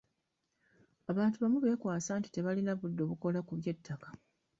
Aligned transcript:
Abantu 1.11 1.35
abamu 1.37 1.57
beekwasa 1.63 2.11
nti 2.17 2.29
tebalina 2.31 2.71
budde 2.79 3.03
bukola 3.09 3.39
ku 3.47 3.53
bya 3.59 3.73
ttaka. 3.77 4.09